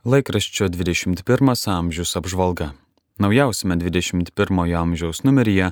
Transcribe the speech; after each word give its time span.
Laikraščio 0.00 0.70
21 0.72 1.68
amžius 1.68 2.14
apžvalga. 2.16 2.70
Naujausiame 3.20 3.76
21 3.76 4.72
amžiaus 4.72 5.20
numeryje 5.28 5.66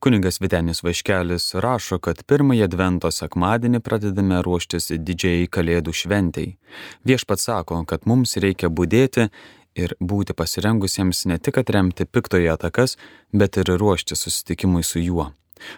kuningas 0.00 0.40
Vitenis 0.40 0.80
Vaškelis 0.82 1.50
rašo, 1.60 1.98
kad 2.00 2.22
pirmąjį 2.24 2.64
advento 2.64 3.10
sekmadienį 3.12 3.82
pradedame 3.84 4.40
ruoštis 4.40 4.88
didžiai 4.96 5.44
kalėdų 5.52 5.92
šventijai. 5.92 6.56
Viešpat 7.04 7.44
sako, 7.44 7.82
kad 7.84 8.08
mums 8.08 8.38
reikia 8.40 8.72
būdėti 8.72 9.28
ir 9.76 9.92
būti 10.00 10.32
pasirengusiems 10.32 11.26
ne 11.28 11.36
tik 11.36 11.60
atremti 11.60 12.08
piktoje 12.08 12.48
atakas, 12.56 12.96
bet 13.32 13.60
ir 13.60 13.76
ruošti 13.76 14.16
susitikimui 14.16 14.88
su 14.88 15.04
juo. 15.04 15.34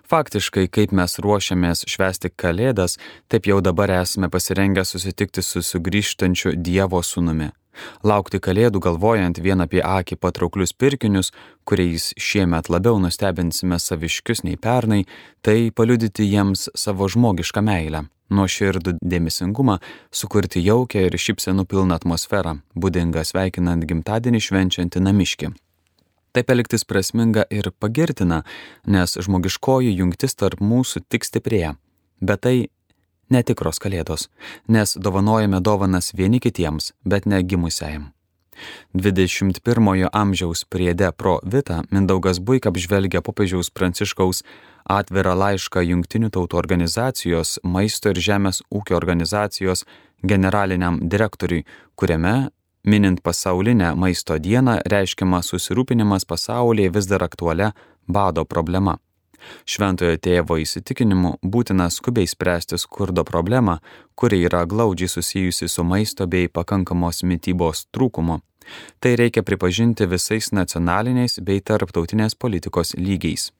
Faktiškai, 0.07 0.69
kaip 0.71 0.95
mes 0.95 1.19
ruošiamės 1.19 1.83
švęsti 1.91 2.31
Kalėdas, 2.31 2.95
taip 3.27 3.51
jau 3.51 3.59
dabar 3.59 3.91
esame 4.05 4.31
pasirengę 4.31 4.87
susitikti 4.87 5.43
su 5.43 5.67
sugrįžtančiu 5.67 6.55
Dievo 6.55 7.03
sūnumi. 7.03 7.58
Laukti 8.07 8.41
kalėdų 8.43 8.83
galvojant 8.85 9.41
vien 9.43 9.61
apie 9.65 9.83
akį 9.85 10.19
patrauklius 10.21 10.73
pirkinius, 10.73 11.33
kuriais 11.69 12.13
šiemet 12.19 12.71
labiau 12.73 12.99
nustebinsime 13.03 13.79
saviškius 13.83 14.45
nei 14.47 14.57
pernai, 14.57 15.05
tai 15.43 15.71
paliudyti 15.71 16.27
jiems 16.29 16.69
savo 16.75 17.09
žmogišką 17.09 17.63
meilę, 17.65 18.05
nuoširdų 18.31 18.99
dėmesingumą, 19.03 19.79
sukurti 20.11 20.63
jaukę 20.65 21.07
ir 21.07 21.17
šipsenų 21.19 21.65
pilną 21.69 21.99
atmosferą, 22.01 22.59
būdingą 22.77 23.25
sveikinant 23.25 23.89
gimtadienį 23.89 24.45
švenčiantį 24.49 25.05
namiškį. 25.09 25.55
Taip 26.37 26.51
elgtis 26.53 26.85
prasminga 26.85 27.47
ir 27.51 27.71
pagirtina, 27.81 28.43
nes 28.87 29.17
žmogiškoji 29.25 29.95
jungtis 29.97 30.37
tarp 30.37 30.61
mūsų 30.61 31.07
tik 31.09 31.25
stiprėja. 31.25 31.77
Bet 32.21 32.45
tai 32.45 32.57
netikros 33.31 33.81
kalėdos, 33.83 34.29
nes 34.69 34.97
dovanojame 34.97 35.61
dovanas 35.61 36.13
vieni 36.15 36.41
kitiems, 36.41 36.93
bet 37.05 37.27
ne 37.27 37.43
gimusiajam. 37.43 38.13
21-ojo 38.95 40.09
amžiaus 40.13 40.65
priede 40.65 41.13
pro 41.13 41.39
Vita 41.45 41.83
Mindaugas 41.91 42.41
Buik 42.41 42.67
apžvelgia 42.67 43.23
popiežiaus 43.23 43.71
Pranciškaus 43.71 44.43
atvirą 44.89 45.37
laišką 45.39 45.85
Junktinių 45.85 46.31
tautų 46.35 46.59
organizacijos, 46.59 47.59
maisto 47.63 48.11
ir 48.11 48.19
žemės 48.19 48.63
ūkio 48.75 48.97
organizacijos 48.99 49.85
generaliniam 50.23 50.99
direktoriui, 51.09 51.65
kuriame, 51.95 52.51
minint 52.85 53.23
pasaulinę 53.23 53.93
maisto 53.95 54.39
dieną, 54.39 54.81
reiškiamas 54.89 55.53
susirūpinimas 55.53 56.27
pasaulyje 56.27 56.95
vis 56.95 57.07
dar 57.07 57.23
aktualia 57.23 57.75
bado 58.09 58.45
problema. 58.45 58.99
Šventojo 59.69 60.19
tėvo 60.23 60.59
įsitikinimu 60.63 61.37
būtina 61.43 61.89
skubiai 61.93 62.29
spręsti 62.29 62.79
skurdo 62.79 63.25
problemą, 63.25 63.79
kuri 64.15 64.43
yra 64.49 64.65
glaudžiai 64.67 65.09
susijusi 65.09 65.69
su 65.69 65.85
maisto 65.85 66.27
bei 66.27 66.49
pakankamos 66.49 67.23
mytybos 67.23 67.87
trūkumu. 67.95 68.41
Tai 69.01 69.15
reikia 69.17 69.43
pripažinti 69.43 70.07
visais 70.07 70.53
nacionaliniais 70.53 71.39
bei 71.41 71.61
tarptautinės 71.61 72.37
politikos 72.37 72.95
lygiais. 72.99 73.51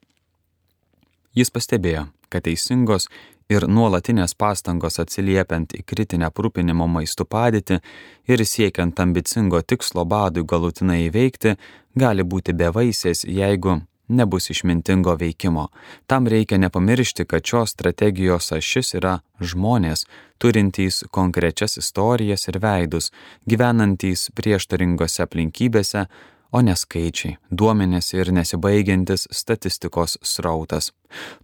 Jis 1.37 1.51
pastebėjo, 1.55 2.09
kad 2.29 2.45
teisingos 2.45 3.07
ir 3.49 3.65
nuolatinės 3.69 4.35
pastangos 4.37 4.99
atsiliepiant 5.01 5.73
į 5.79 5.85
kritinę 5.89 6.29
aprūpinimo 6.29 6.89
maistų 6.91 7.25
padėtį 7.33 7.81
ir 8.29 8.45
siekiant 8.45 9.01
ambicingo 9.01 9.61
tikslo 9.63 10.05
badui 10.05 10.45
galutinai 10.45 11.07
įveikti, 11.07 11.55
gali 11.97 12.25
būti 12.25 12.57
bevaisės, 12.57 13.25
jeigu 13.25 13.81
nebus 14.09 14.51
išmintingo 14.51 15.15
veikimo. 15.15 15.69
Tam 16.07 16.27
reikia 16.27 16.59
nepamiršti, 16.59 17.25
kad 17.25 17.45
šios 17.45 17.71
strategijos 17.71 18.53
ašis 18.53 18.95
yra 18.99 19.19
žmonės, 19.41 20.07
turintys 20.39 21.05
konkrečias 21.11 21.77
istorijas 21.77 22.49
ir 22.49 22.59
veidus, 22.63 23.13
gyvenantys 23.47 24.31
prieštaringose 24.35 25.23
aplinkybėse, 25.27 26.07
o 26.51 26.63
ne 26.65 26.77
skaičiai, 26.77 27.37
duomenės 27.51 28.15
ir 28.15 28.33
nesibaigiantis 28.33 29.29
statistikos 29.31 30.17
srautas. 30.23 30.93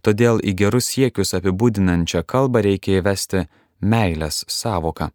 Todėl 0.01 0.41
į 0.41 0.55
gerus 0.63 0.89
siekius 0.95 1.35
apibūdinančią 1.37 2.23
kalbą 2.25 2.65
reikia 2.65 3.01
įvesti 3.01 3.45
meilės 3.81 4.43
savoką 4.49 5.11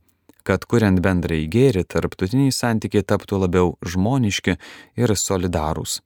kad 0.50 0.64
kuriant 0.66 0.98
bendrai 1.04 1.44
gėri, 1.52 1.84
tarptautiniai 1.84 2.50
santykiai 2.54 3.04
taptų 3.06 3.42
labiau 3.44 3.74
žmoniški 3.86 4.56
ir 4.98 5.12
solidarūs. 5.14 6.00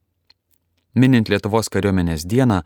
Minint 0.95 1.27
Lietuvos 1.27 1.67
kariuomenės 1.67 2.23
dieną, 2.31 2.61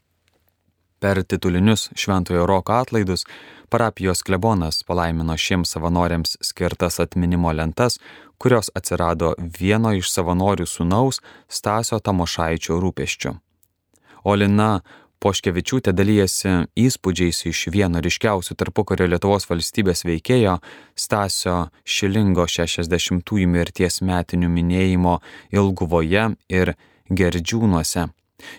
Per 1.00 1.22
titulinius 1.24 1.88
Šventojo 1.96 2.46
Roko 2.46 2.72
atlaidus 2.76 3.24
parapijos 3.72 4.22
klebonas 4.22 4.82
palaimino 4.84 5.36
šiems 5.36 5.72
savanoriams 5.72 6.36
skirtas 6.44 7.00
atminimo 7.00 7.52
lentas, 7.52 7.98
kurios 8.38 8.68
atsirado 8.74 9.34
vieno 9.60 9.94
iš 9.96 10.10
savanorių 10.12 10.66
sūnaus 10.68 11.22
Stasio 11.48 11.98
Tamošaičio 12.04 12.76
rūpeščių. 12.84 13.32
Olina 14.24 14.80
Poškevičiūtė 15.20 15.92
dalyjasi 15.92 16.52
įspūdžiais 16.80 17.42
iš 17.50 17.66
vieno 17.72 18.00
ryškiausių 18.04 18.54
tarpukario 18.56 19.08
Lietuvos 19.08 19.44
valstybės 19.50 20.06
veikėjo 20.08 20.54
Stasio 20.96 21.56
Šilingo 21.84 22.44
60-ųjų 22.48 23.48
mirties 23.56 24.00
metinių 24.00 24.48
minėjimo 24.52 25.18
Ilguvoje 25.52 26.30
ir 26.48 26.72
Gerdžiūnuose 27.08 28.08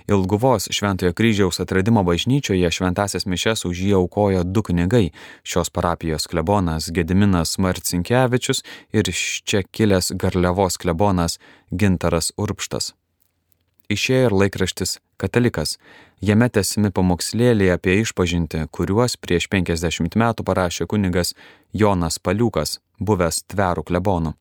Ilguvos 0.08 0.68
Šventojo 0.72 1.14
kryžiaus 1.14 1.60
atradimo 1.60 2.04
bažnyčioje 2.04 2.72
šventasias 2.72 3.26
mišes 3.26 3.66
už 3.66 3.84
jį 3.86 3.94
aukojo 4.00 4.44
du 4.44 4.64
kunigai- 4.64 5.12
šios 5.50 5.70
parapijos 5.70 6.28
klebonas 6.28 6.90
Gediminas 6.92 7.58
Marcinkievičius 7.58 8.64
ir 8.94 9.10
iš 9.10 9.44
čia 9.44 9.64
kilęs 9.64 10.12
Garliavos 10.16 10.78
klebonas 10.78 11.40
Gintaras 11.72 12.32
Urpštas. 12.38 12.94
Išėjo 13.92 14.26
ir 14.26 14.32
laikraštis 14.32 15.00
Katalikas. 15.20 15.78
Jame 16.22 16.48
tesimi 16.50 16.92
pamokslėliai 16.96 17.74
apie 17.76 17.98
išpažinti, 18.02 18.64
kuriuos 18.72 19.18
prieš 19.18 19.50
50 19.52 20.16
metų 20.16 20.46
parašė 20.48 20.88
kunigas 20.88 21.34
Jonas 21.74 22.18
Paliukas, 22.20 22.80
buvęs 23.00 23.44
tverų 23.52 23.84
klebonu. 23.90 24.34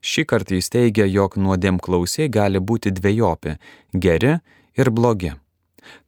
Šį 0.00 0.24
kartą 0.30 0.58
jis 0.58 0.70
teigia, 0.70 1.06
jog 1.10 1.36
nuodėm 1.36 1.80
klausiai 1.82 2.30
gali 2.30 2.60
būti 2.60 2.94
dviejopi- 2.94 3.56
geri 4.04 4.38
ir 4.76 4.90
blogi. 4.90 5.32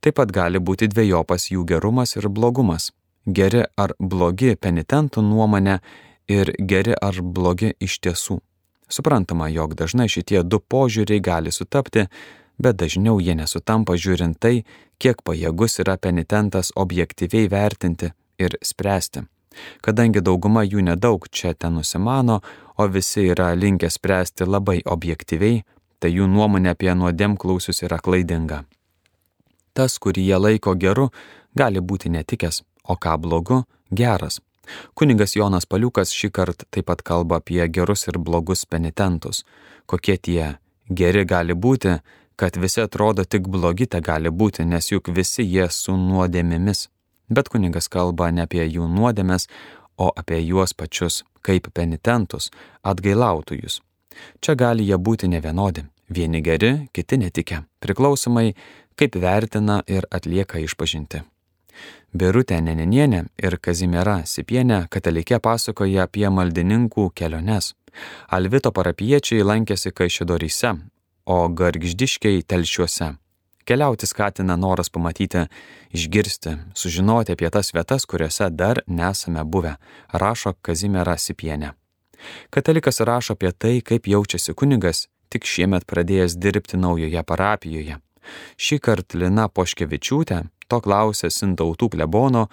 Taip 0.01 0.17
pat 0.19 0.33
gali 0.33 0.59
būti 0.59 0.89
dviejopas 0.89 1.51
jų 1.51 1.65
gerumas 1.69 2.17
ir 2.17 2.29
blogumas. 2.29 2.93
Geri 3.27 3.65
ar 3.77 3.95
blogi 3.99 4.55
penitentų 4.57 5.23
nuomonė 5.23 5.81
ir 6.29 6.53
geri 6.59 6.95
ar 6.95 7.21
blogi 7.23 7.73
iš 7.81 7.99
tiesų. 8.01 8.41
Suprantama, 8.89 9.49
jog 9.51 9.75
dažnai 9.75 10.07
šitie 10.09 10.43
du 10.47 10.61
požiūriai 10.63 11.21
gali 11.21 11.53
sutapti, 11.53 12.07
bet 12.59 12.79
dažniau 12.79 13.19
jie 13.21 13.35
nesutampa 13.35 13.97
žiūrint 13.99 14.39
tai, 14.39 14.63
kiek 15.03 15.23
pajėgus 15.27 15.81
yra 15.83 15.97
penitentas 15.99 16.71
objektyviai 16.77 17.51
vertinti 17.51 18.13
ir 18.39 18.57
spręsti. 18.63 19.27
Kadangi 19.83 20.21
dauguma 20.21 20.63
jų 20.65 20.85
nedaug 20.85 21.27
čia 21.33 21.55
ten 21.55 21.79
nusimano, 21.81 22.41
o 22.77 22.87
visi 22.93 23.27
yra 23.33 23.55
linkę 23.57 23.91
spręsti 23.91 24.47
labai 24.47 24.83
objektyviai, 24.85 25.63
tai 25.99 26.13
jų 26.13 26.27
nuomonė 26.31 26.73
apie 26.75 26.93
nuodėmklausius 26.95 27.83
yra 27.87 27.99
klaidinga. 27.99 28.65
Tas, 29.77 29.99
kurį 30.01 30.27
jie 30.31 30.39
laiko 30.41 30.75
geru, 30.75 31.11
gali 31.57 31.81
būti 31.81 32.13
netikęs, 32.13 32.63
o 32.89 32.97
ką 32.97 33.17
blogu- 33.21 33.65
geras. 34.01 34.41
Kuningas 34.95 35.37
Jonas 35.37 35.67
Paliukas 35.67 36.13
šį 36.13 36.31
kartą 36.31 36.65
taip 36.71 36.87
pat 36.87 37.03
kalba 37.03 37.37
apie 37.41 37.69
gerus 37.69 38.09
ir 38.09 38.19
blogus 38.19 38.65
penitentus. 38.65 39.45
Kokie 39.87 40.17
tie 40.17 40.59
geri 40.91 41.25
gali 41.25 41.55
būti, 41.55 42.01
kad 42.37 42.57
visi 42.57 42.81
atrodo 42.81 43.25
tik 43.25 43.49
blogi 43.49 43.87
te 43.87 44.01
gali 44.01 44.31
būti, 44.31 44.65
nes 44.65 44.91
juk 44.91 45.09
visi 45.09 45.43
jie 45.45 45.69
su 45.71 45.93
nuodėmėmis. 45.93 46.89
Bet 47.31 47.49
kuningas 47.49 47.89
kalba 47.89 48.31
ne 48.31 48.43
apie 48.43 48.65
jų 48.67 48.89
nuodėmės, 48.89 49.49
o 49.99 50.13
apie 50.17 50.41
juos 50.45 50.73
pačius 50.73 51.23
kaip 51.43 51.71
penitentus, 51.75 52.51
atgailautojus. 52.83 53.81
Čia 54.41 54.55
gali 54.55 54.87
jie 54.89 54.97
būti 54.99 55.29
nevienodi. 55.29 55.85
Vieni 56.09 56.41
geri, 56.41 56.89
kiti 56.95 57.19
netikę, 57.19 57.65
priklausomai 57.83 58.53
kaip 58.97 59.17
vertina 59.21 59.81
ir 59.87 60.07
atlieka 60.11 60.61
išpažinti. 60.63 61.23
Birutė 62.17 62.61
Nenenienė 62.65 63.25
ir 63.43 63.59
Kazimiera 63.61 64.21
Sipienė 64.25 64.87
katalikė 64.89 65.41
pasakoja 65.43 66.07
apie 66.07 66.29
maldininkų 66.33 67.11
keliones. 67.19 67.75
Alvito 68.33 68.73
parapiečiai 68.73 69.45
lankėsi 69.45 69.93
Kaišėdoryse, 69.93 70.73
o 71.27 71.39
gargždiškiai 71.49 72.45
telšiuose. 72.49 73.15
Keliauti 73.67 74.07
skatina 74.07 74.55
noras 74.57 74.93
pamatyti, 74.95 75.43
išgirsti, 75.91 76.55
sužinoti 76.79 77.35
apie 77.35 77.51
tas 77.51 77.73
vietas, 77.75 78.07
kuriuose 78.07 78.49
dar 78.55 78.85
nesame 78.87 79.43
buvę, 79.45 79.75
rašo 80.13 80.55
Kazimiera 80.63 81.17
Sipienė. 81.19 81.73
Katalikas 82.51 83.01
rašo 83.01 83.37
apie 83.37 83.53
tai, 83.53 83.81
kaip 83.81 84.09
jaučiasi 84.09 84.55
kunigas, 84.55 85.07
tik 85.29 85.45
šiemet 85.45 85.87
pradėjęs 85.91 86.37
dirbti 86.39 86.81
naujoje 86.81 87.23
parapijoje. 87.23 88.01
Šį 88.59 88.79
kartą 88.83 89.21
Lina 89.23 89.47
Poškevičiūtė 89.49 90.43
to 90.69 90.81
klausė 90.83 91.31
Sintautų 91.31 91.91
klebono, 91.95 92.47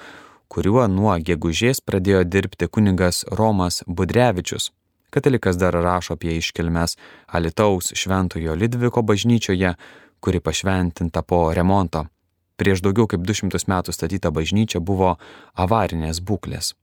kuriuo 0.54 0.86
nuo 0.88 1.16
gegužės 1.18 1.81
pradėjo 1.81 2.24
dirbti 2.30 2.70
kunigas 2.70 3.24
Romas 3.31 3.81
Budrevičius. 3.88 4.70
Katalikas 5.14 5.60
dar 5.62 5.76
rašo 5.78 6.16
apie 6.18 6.38
iškilmes 6.40 6.98
Alitaus 7.28 7.94
Šventojo 7.98 8.56
Lidviko 8.58 9.04
bažnyčioje, 9.06 9.76
kuri 10.19 10.40
pašventinta 10.40 11.22
po 11.22 11.46
remonto. 11.54 12.08
Prieš 12.58 12.81
daugiau 12.86 13.10
kaip 13.10 13.26
200 13.26 13.66
metų 13.69 13.94
statyta 13.94 14.31
bažnyčia 14.34 14.81
buvo 14.81 15.18
avarinės 15.54 16.22
būklės. 16.22 16.74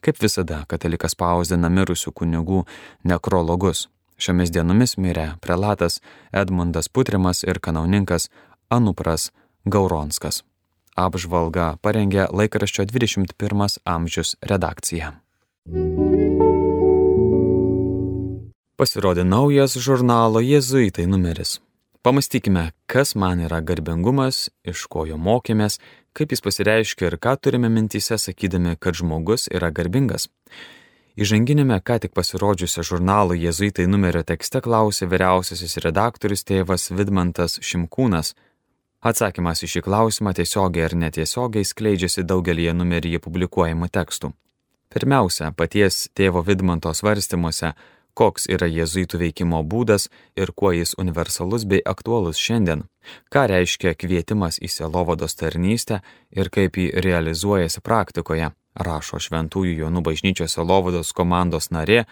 Kaip 0.00 0.16
visada, 0.22 0.62
katalikas 0.68 1.12
spausdina 1.12 1.68
mirusių 1.68 2.12
kunigų 2.16 2.64
nekrologus. 3.04 3.88
Šiomis 4.20 4.52
dienomis 4.52 4.96
mirė 5.00 5.34
prelatas 5.40 6.00
Edmundas 6.32 6.88
Putrimas 6.88 7.44
ir 7.44 7.60
kanauninkas 7.60 8.28
Anupras 8.72 9.30
Gauronskas. 9.64 10.42
Apžvalga 10.96 11.76
parengė 11.84 12.26
laikraščio 12.32 12.84
21 12.90 13.78
amžius 13.84 14.36
redakcija. 14.40 15.14
Pasirodė 18.80 19.24
naujas 19.28 19.76
žurnalo 19.76 20.40
Jėzuitai 20.40 21.04
numeris. 21.08 21.58
Pamastykime, 22.02 22.70
kas 22.86 23.14
man 23.14 23.42
yra 23.44 23.58
garbingumas, 23.60 24.46
iš 24.64 24.86
ko 24.88 25.02
jo 25.04 25.18
mokėmės, 25.20 25.74
kaip 26.16 26.30
jis 26.32 26.40
pasireiškia 26.40 27.10
ir 27.10 27.16
ką 27.20 27.34
turime 27.36 27.68
mintyse 27.68 28.16
sakydami, 28.16 28.72
kad 28.80 28.96
žmogus 28.96 29.50
yra 29.52 29.68
garbingas. 29.68 30.30
Įžanginėme 31.20 31.76
ką 31.84 31.98
tik 32.00 32.14
pasirodžiusią 32.16 32.86
žurnalo 32.88 33.36
Jėzuitai 33.36 33.84
numerio 33.84 34.22
tekste 34.24 34.62
klausė 34.64 35.10
vyriausiasis 35.12 35.76
redaktorius 35.84 36.46
tėvas 36.48 36.88
Vidmantas 36.88 37.58
Šimkūnas. 37.60 38.32
Atsakymas 39.04 39.60
į 39.60 39.68
šį 39.74 39.84
klausimą 39.84 40.32
tiesiogiai 40.40 40.88
ar 40.88 40.96
netiesiogiai 41.04 41.68
skleidžiasi 41.68 42.24
daugelį 42.24 42.72
numeryje 42.80 43.20
publikuojamų 43.20 43.92
tekstų. 43.92 44.32
Pirmiausia, 44.88 45.52
paties 45.52 46.06
tėvo 46.16 46.40
Vidmanto 46.48 46.96
svarstymuose 46.96 47.74
koks 48.14 48.48
yra 48.50 48.68
jėzuitų 48.70 49.20
veikimo 49.24 49.62
būdas 49.62 50.08
ir 50.36 50.52
kuo 50.56 50.72
jis 50.72 50.94
universalus 50.98 51.64
bei 51.64 51.82
aktualus 51.84 52.40
šiandien, 52.40 52.84
ką 53.32 53.46
reiškia 53.52 53.94
kvietimas 53.94 54.58
į 54.58 54.70
selovados 54.70 55.36
tarnystę 55.40 56.00
ir 56.30 56.50
kaip 56.50 56.76
jį 56.76 56.90
realizuojasi 57.06 57.80
praktikoje, 57.80 58.50
rašo 58.74 59.20
Šventųjų 59.22 59.78
Jonų 59.84 60.04
bažnyčios 60.10 60.56
selovados 60.58 61.12
komandos 61.12 61.70
narė 61.70 62.04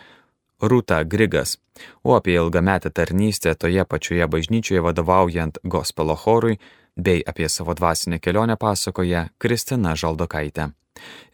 Rūta 0.58 1.04
Grigas, 1.06 1.58
o 2.02 2.16
apie 2.16 2.34
ilgametę 2.34 2.90
tarnystę 2.90 3.54
toje 3.54 3.84
pačioje 3.84 4.26
bažnyčioje 4.26 4.82
vadovaujant 4.82 5.60
gospelo 5.62 6.16
chorui 6.16 6.58
bei 6.96 7.22
apie 7.22 7.48
savo 7.48 7.74
dvasinę 7.74 8.18
kelionę 8.18 8.56
pasakoja 8.56 9.28
Kristina 9.38 9.94
Žaldokaitė. 9.94 10.72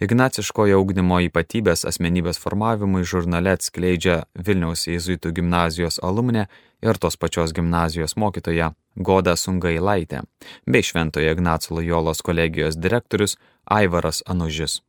Ignaciškojo 0.05 0.79
ugdymo 0.83 1.21
ypatybės 1.29 1.85
asmenybės 1.89 2.41
formavimui 2.43 3.05
žurnale 3.09 3.55
atskleidžia 3.57 4.23
Vilniaus 4.35 4.87
Jėzuitų 4.91 5.35
gimnazijos 5.41 6.01
alumne 6.03 6.47
ir 6.85 7.01
tos 7.01 7.17
pačios 7.17 7.55
gimnazijos 7.57 8.17
mokytoja 8.21 8.73
Goda 8.97 9.35
Sungailaitė, 9.37 10.23
bei 10.67 10.83
Šventojo 10.87 11.35
Ignaco 11.35 11.75
Lojolos 11.75 12.23
kolegijos 12.23 12.77
direktorius 12.79 13.39
Aivaras 13.65 14.23
Anužis. 14.27 14.83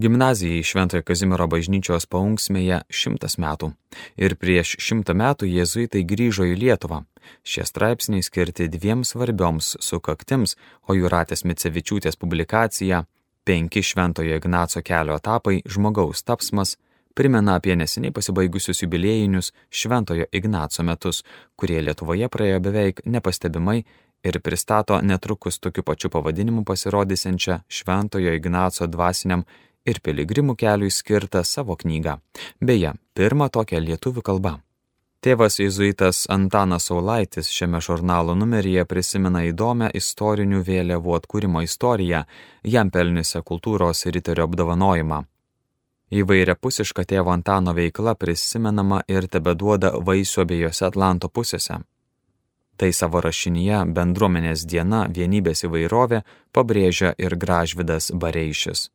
Gimnazijai 0.00 0.62
Šventojo 0.62 1.02
Kazimiero 1.02 1.48
bažnyčios 1.50 2.06
paunksmėje 2.06 2.78
šimtas 2.94 3.34
metų 3.42 3.72
ir 4.22 4.36
prieš 4.38 4.76
šimtą 4.80 5.16
metų 5.18 5.48
jėzuitai 5.50 6.04
grįžo 6.06 6.46
į 6.46 6.54
Lietuvą. 6.62 7.02
Šie 7.42 7.66
straipsniai 7.66 8.22
skirti 8.22 8.68
dviem 8.70 9.02
svarbioms 9.04 9.74
sukaktims, 9.82 10.54
o 10.88 10.94
Juratės 10.94 11.42
Micevičiūtės 11.44 12.16
publikacija 12.16 13.02
Penki 13.44 13.82
Šventojo 13.82 14.36
Ignaco 14.36 14.82
kelio 14.82 15.16
etapai 15.16 15.62
žmogaus 15.66 16.22
tapsmas 16.22 16.76
primena 17.14 17.54
apie 17.54 17.76
neseniai 17.76 18.12
pasibaigusius 18.12 18.82
jubiliejinius 18.82 19.52
Šventojo 19.70 20.24
Ignaco 20.32 20.82
metus, 20.82 21.24
kurie 21.56 21.80
Lietuvoje 21.82 22.28
praėjo 22.28 22.60
beveik 22.64 23.02
nepastebimai 23.04 23.82
ir 24.24 24.40
pristato 24.40 25.00
netrukus 25.02 25.58
tokiu 25.58 25.82
pačiu 25.82 26.10
pavadinimu 26.10 26.64
pasirodysiančią 26.64 27.60
Šventojo 27.68 28.32
Ignaco 28.36 28.86
dvasiniam 28.86 29.44
ir 29.86 30.00
piligrimų 30.04 30.56
keliui 30.60 30.92
skirtą 30.92 31.44
savo 31.44 31.76
knygą. 31.76 32.18
Beje, 32.60 32.94
pirmą 33.16 33.48
tokią 33.48 33.80
lietuvių 33.80 34.22
kalbą. 34.22 34.58
Tėvas 35.20 35.58
jėzuitas 35.60 36.22
Antanas 36.32 36.86
Saulaitis 36.88 37.50
šiame 37.52 37.76
žurnalo 37.84 38.32
numeryje 38.40 38.86
prisimena 38.88 39.42
įdomią 39.44 39.90
istorinių 39.98 40.62
vėliavų 40.64 41.16
atkūrimo 41.18 41.60
istoriją, 41.66 42.22
jam 42.64 42.88
pelniusią 42.90 43.42
kultūros 43.50 44.06
riterio 44.16 44.46
apdovanojimą. 44.48 45.18
Įvairia 46.10 46.54
pusiška 46.56 47.04
tėvo 47.04 47.34
Antano 47.34 47.74
veikla 47.76 48.14
prisimenama 48.16 49.02
ir 49.12 49.28
tebeduoda 49.28 49.92
vaisių 50.08 50.40
abiejose 50.46 50.86
Atlanto 50.88 51.28
pusėse. 51.28 51.76
Tai 52.80 52.90
savo 52.96 53.20
rašinyje 53.20 53.82
bendruomenės 53.92 54.64
diena 54.64 55.02
vienybės 55.18 55.66
įvairovė 55.68 56.22
pabrėžia 56.56 57.12
ir 57.20 57.36
Gražvidas 57.36 58.08
Bareišis. 58.16 58.88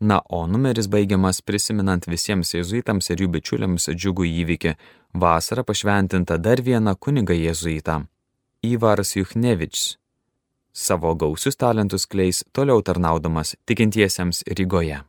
Na, 0.00 0.22
o 0.28 0.46
numeris 0.46 0.86
baigiamas 0.88 1.42
prisiminant 1.44 2.06
visiems 2.08 2.54
jėzuitams 2.54 3.10
ir 3.12 3.20
jų 3.20 3.26
bičiuliams 3.34 3.90
džiugų 3.92 4.24
įvykį- 4.42 4.72
vasarą 5.22 5.62
pašventinta 5.62 6.38
dar 6.40 6.62
viena 6.62 6.94
kuniga 6.94 7.34
jėzuita- 7.34 8.06
Ivaras 8.72 9.14
Juchnevičius. 9.16 9.98
Savo 10.72 11.14
gausius 11.14 11.56
talentus 11.56 12.06
kleis 12.06 12.44
toliau 12.52 12.80
tarnaudamas 12.82 13.56
tikintiesiems 13.66 14.44
Rygoje. 14.46 15.02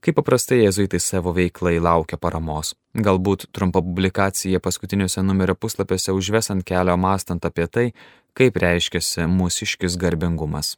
Kaip 0.00 0.14
paprastai 0.14 0.62
jėzuitai 0.62 1.00
savo 1.00 1.34
veiklai 1.34 1.80
laukia 1.82 2.16
paramos. 2.16 2.74
Galbūt 2.96 3.48
trumpa 3.52 3.82
publikacija 3.82 4.60
paskutiniuose 4.60 5.22
numerio 5.22 5.54
puslapiuose 5.54 6.12
užves 6.14 6.50
ant 6.50 6.64
kelio 6.64 6.96
mastant 6.96 7.44
apie 7.44 7.66
tai, 7.66 7.92
kaip 8.32 8.54
reiškiasi 8.54 9.26
mūsiškis 9.26 9.98
garbingumas. 9.98 10.76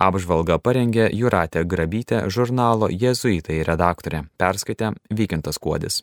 Apžvalgą 0.00 0.56
parengė 0.58 1.10
Juratė 1.12 1.64
Grabytė 1.68 2.22
žurnalo 2.32 2.88
Jėzuitai 2.88 3.60
redaktorė, 3.68 4.24
perskaitė 4.40 4.94
Vykintas 5.12 5.60
Kuodis. 5.60 6.02